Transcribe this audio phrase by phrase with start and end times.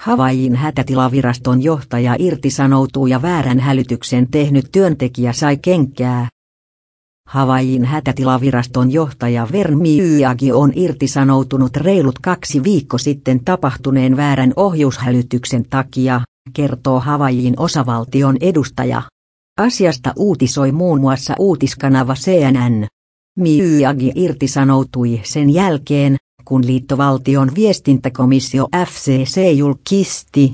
[0.00, 6.28] Havaijin hätätilaviraston johtaja irtisanoutuu ja väärän hälytyksen tehnyt työntekijä sai kenkää.
[7.28, 16.20] Havaijin hätätilaviraston johtaja Vermi Yagi on irtisanoutunut reilut kaksi viikko sitten tapahtuneen väärän ohjushälytyksen takia,
[16.52, 19.02] kertoo Havaijin osavaltion edustaja.
[19.58, 22.86] Asiasta uutisoi muun muassa uutiskanava CNN.
[23.38, 26.16] Miyagi irtisanoutui sen jälkeen,
[26.50, 30.52] kun liittovaltion viestintäkomissio FCC julkisti,